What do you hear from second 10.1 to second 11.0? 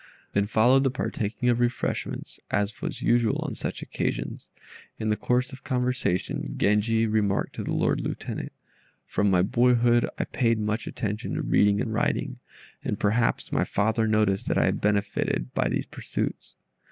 I paid much